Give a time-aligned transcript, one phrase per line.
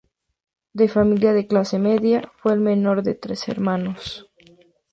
[0.73, 4.27] De familia de clase media, fue el menor de trece hermanos.